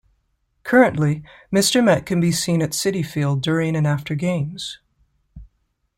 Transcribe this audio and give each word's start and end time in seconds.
Currently, 0.63 1.21
Mr. 1.53 1.83
Met 1.83 2.07
can 2.07 2.19
be 2.19 2.31
seen 2.31 2.63
at 2.63 2.71
Citi 2.71 3.05
Field 3.05 3.43
during 3.43 3.75
and 3.75 3.85
after 3.85 4.15
games. 4.15 4.79